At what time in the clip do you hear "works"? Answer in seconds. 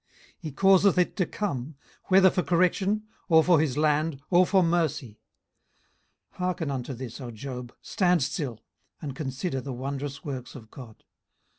10.25-10.55